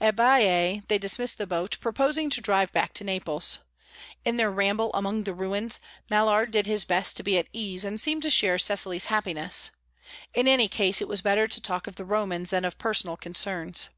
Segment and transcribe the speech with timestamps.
[0.00, 3.58] At Baiae they dismissed the boat, purposing to drive back to Naples.
[4.24, 8.00] In their ramble among the ruins, Mallard did his best to be at ease and
[8.00, 9.72] seem to share Cecily's happiness;
[10.32, 13.90] in any case, it was better to talk of the Romans than of personal concerns.